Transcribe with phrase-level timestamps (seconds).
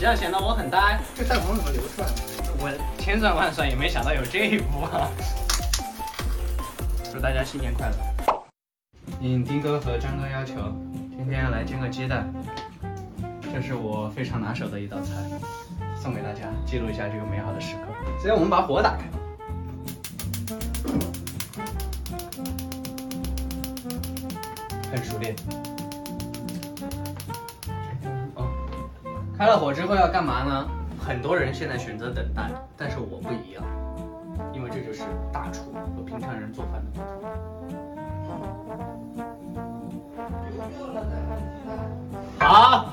[0.00, 0.98] 这样显得我很呆。
[1.14, 2.14] 这蛋黄怎么流出来了？
[2.58, 5.10] 我千算万算也没想到有这一步啊！
[7.12, 7.96] 祝大家新年快乐！
[9.20, 10.54] 应丁哥和张哥要求，
[11.14, 12.32] 今天要来煎个鸡蛋，
[13.52, 15.12] 这是我非常拿手的一道菜，
[16.00, 17.82] 送给大家，记录一下这个美好的时刻。
[18.16, 19.04] 首先我们把火打开，
[24.90, 25.36] 很熟练。
[29.40, 30.68] 开了火之后要干嘛呢？
[31.00, 33.64] 很多人现在选择等待，但是我不一样，
[34.52, 37.08] 因为这就是大厨和平常人做饭的不同。
[42.38, 42.84] 好，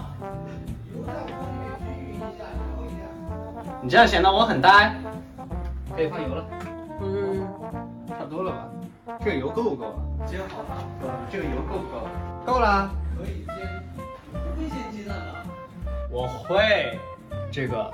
[3.81, 4.95] 你这样显得我很呆。
[5.93, 6.45] 可以放油了。
[7.01, 7.45] 嗯，
[8.07, 8.69] 差不多了吧？
[9.19, 9.99] 这个油够不够啊？
[10.25, 10.69] 煎好了，
[11.29, 12.07] 这个油够不够？
[12.45, 12.89] 够了。
[13.17, 13.83] 可以煎。
[14.31, 15.33] 不会煎鸡蛋吗？
[16.09, 16.99] 我会。
[17.49, 17.91] 这个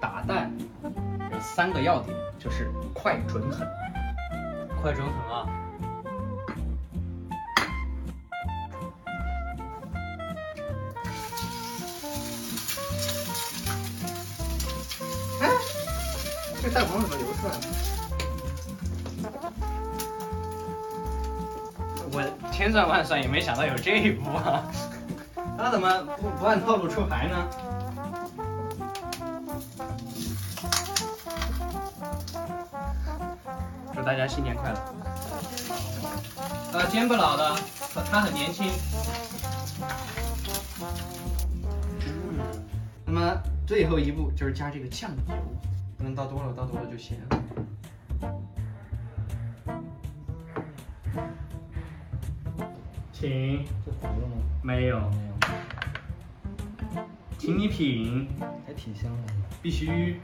[0.00, 0.52] 打蛋
[1.30, 3.66] 有三个要点，就是快、准、狠。
[4.80, 5.48] 快、准、狠啊！
[15.40, 15.48] 哎，
[16.62, 17.60] 这蛋黄怎么流出来了？
[22.12, 22.22] 我
[22.52, 24.62] 千算万算也没想到有这一步啊！
[25.62, 27.48] 他怎么不不按套路出牌呢？
[33.94, 34.78] 祝大家新年快乐！
[36.72, 37.54] 呃，煎不老的，
[38.10, 38.72] 他很年轻。
[42.00, 42.40] 嗯，
[43.06, 45.34] 那么最后一步就是加这个酱油，
[45.96, 47.38] 不能倒多了，倒多了就咸了。
[53.12, 53.64] 请。
[53.86, 54.42] 这糊了吗？
[54.60, 55.00] 没有。
[57.44, 58.28] 请你品。
[58.64, 59.32] 还挺香的。
[59.60, 60.20] 必须。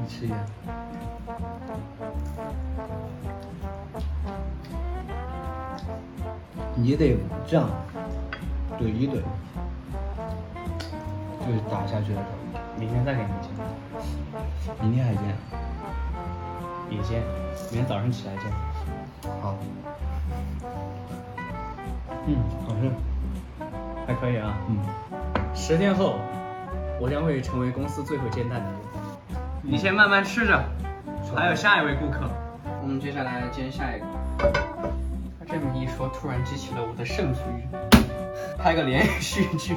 [0.00, 0.34] 你吃一个。
[6.74, 7.70] 你得这样
[8.80, 9.22] 怼一怼，
[11.46, 12.41] 就是打下去的时候。
[12.82, 13.48] 明天再给你煎。
[14.80, 15.22] 明天还煎？
[16.90, 17.22] 也煎，
[17.70, 18.50] 明天早上起来煎。
[19.40, 19.56] 好。
[22.26, 22.90] 嗯，好吃。
[24.04, 24.58] 还可以啊。
[24.68, 24.78] 嗯。
[25.54, 26.16] 十天后，
[27.00, 28.74] 我将会成为公司最会煎蛋的人。
[29.62, 30.60] 你先慢慢吃着，
[31.36, 32.28] 还有下一位顾客。
[32.82, 34.06] 我们接下来煎下一个。
[35.38, 37.62] 他这么一说，突然激起了我的胜负欲，
[38.58, 39.76] 拍个连续剧。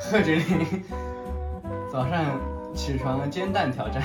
[0.00, 0.84] 贺哲林
[1.96, 2.38] 早上
[2.74, 4.02] 起床煎蛋挑战，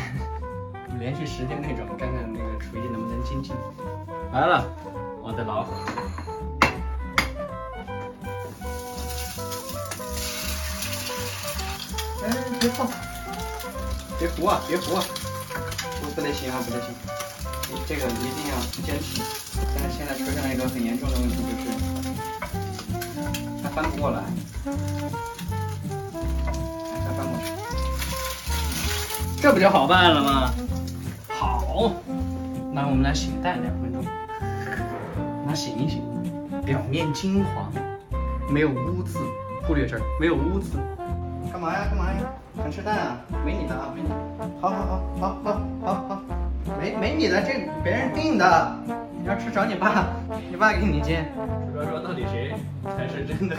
[0.97, 3.53] 连续十天那种，看看那个厨艺能不能精进。
[4.31, 4.65] 来了，
[5.21, 5.73] 我的老虎。
[12.23, 12.31] 哎，
[12.61, 12.87] 别碰，
[14.17, 15.03] 别糊啊，别糊啊！
[16.01, 16.95] 不不得行啊，不得行，
[17.85, 19.21] 这个一定要坚持。
[19.75, 21.75] 但是现在出现了一个很严重的问题，就是
[23.61, 24.23] 它翻不过来。
[29.41, 30.53] 这不就好办了吗？
[31.27, 31.91] 好，
[32.71, 34.05] 那我们来醒蛋两分钟，
[35.47, 36.03] 那醒一醒，
[36.63, 37.73] 表面金黄，
[38.53, 39.17] 没有污渍，
[39.65, 40.77] 忽略这儿，没有污渍。
[41.51, 41.87] 干嘛呀？
[41.89, 42.19] 干嘛呀？
[42.55, 43.17] 想吃蛋啊？
[43.43, 44.09] 没你的啊，没你。
[44.61, 46.21] 好好好好好好好，
[46.79, 48.75] 没没你的，这别人订的。
[49.23, 50.05] 你要吃找你爸，
[50.51, 51.25] 你爸给你煎。
[51.65, 52.53] 鼠标说到底谁
[52.95, 53.55] 才是真的？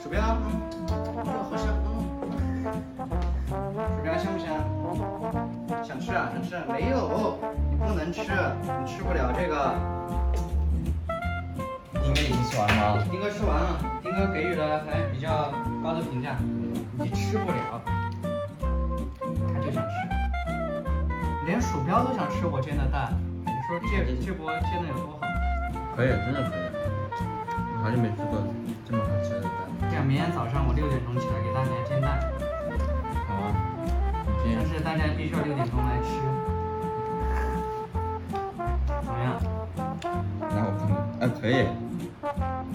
[0.00, 0.38] 鼠标，
[0.86, 1.64] 这个合适。
[1.64, 3.18] 鼠
[4.18, 5.84] 标香不香？
[5.84, 6.28] 想吃啊？
[6.34, 6.58] 想吃？
[6.66, 7.38] 没有，
[7.70, 9.72] 你不能吃，你吃不了这个。
[12.02, 13.04] 丁哥已经吃完了吗？
[13.08, 15.52] 丁哥吃完了，丁哥给予了还比较
[15.84, 16.36] 高的评价。
[16.98, 17.80] 你吃不了，
[19.54, 19.94] 他就想吃，
[21.46, 23.14] 连鼠标都想吃我煎的蛋，
[23.46, 25.28] 你说这这波煎的有多好？
[25.94, 26.60] 可以，真的可以。
[27.76, 28.42] 我好久没吃过
[28.84, 29.52] 这么好吃的蛋。
[29.88, 32.18] 这样明天早上我六点钟起来给大家煎蛋。
[33.28, 33.67] 好啊。
[34.56, 36.08] 但是大家必须要六点钟来吃。
[38.88, 39.26] 怎么样？
[40.40, 41.66] 那我看看，哎，可以。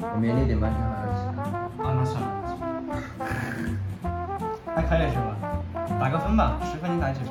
[0.02, 1.22] 我明天六点半正好要起。
[1.82, 2.28] 啊，那算了。
[4.76, 5.30] 还可以是吧？
[6.00, 7.30] 打个分吧，十分你打几分？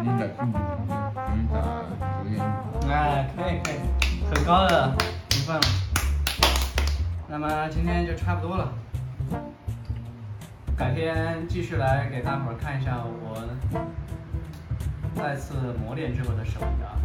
[0.00, 0.38] 你打几分？
[1.34, 1.54] 你打
[2.22, 2.88] 九点五。
[2.88, 3.74] 哎，可以可以，
[4.32, 4.94] 很高的
[5.28, 5.62] 评分了。
[7.28, 8.72] 那么今天就差不多了。
[10.80, 13.36] 改天继续来给大伙儿看一下我
[15.14, 16.96] 再次磨练之后的手艺啊。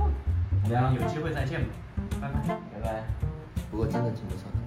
[0.63, 1.67] 我们有机会再见吧，
[2.21, 2.47] 拜拜。
[2.47, 3.03] 拜拜。
[3.69, 4.64] 不过真的挺不错的。